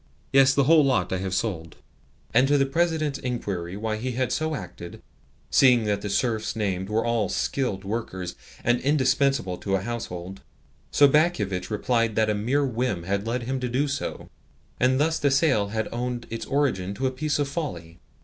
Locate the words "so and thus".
13.87-15.19